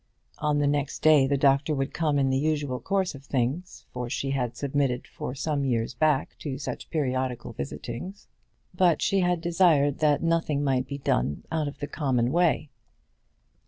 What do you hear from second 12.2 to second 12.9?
way.